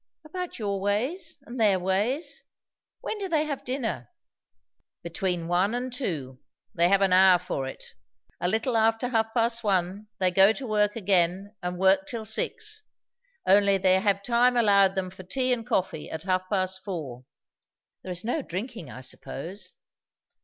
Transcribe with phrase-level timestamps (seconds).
[0.25, 2.43] "About your ways, and their ways.
[3.01, 4.09] When do they have dinner?"
[5.03, 6.39] "Between one and two.
[6.73, 7.83] They have an hour for it.
[8.39, 12.81] A little after half past one they go to work again and work till six;
[13.45, 17.25] only they have time allowed them for tea and coffee at half past four."
[18.01, 19.71] "There is no drinking, I suppose?"